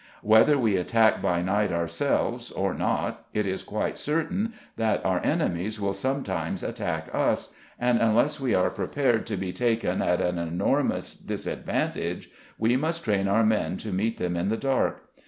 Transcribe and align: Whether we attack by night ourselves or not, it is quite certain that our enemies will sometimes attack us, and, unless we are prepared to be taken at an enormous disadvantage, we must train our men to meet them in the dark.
Whether 0.23 0.57
we 0.57 0.77
attack 0.77 1.21
by 1.21 1.43
night 1.43 1.71
ourselves 1.71 2.51
or 2.51 2.73
not, 2.73 3.27
it 3.35 3.45
is 3.45 3.61
quite 3.61 3.99
certain 3.99 4.53
that 4.75 5.05
our 5.05 5.23
enemies 5.23 5.79
will 5.79 5.93
sometimes 5.93 6.63
attack 6.63 7.13
us, 7.13 7.53
and, 7.77 7.99
unless 7.99 8.39
we 8.39 8.55
are 8.55 8.71
prepared 8.71 9.27
to 9.27 9.37
be 9.37 9.53
taken 9.53 10.01
at 10.01 10.19
an 10.19 10.39
enormous 10.39 11.13
disadvantage, 11.13 12.31
we 12.57 12.75
must 12.77 13.03
train 13.03 13.27
our 13.27 13.43
men 13.45 13.77
to 13.77 13.93
meet 13.93 14.17
them 14.17 14.35
in 14.35 14.49
the 14.49 14.57
dark. 14.57 15.03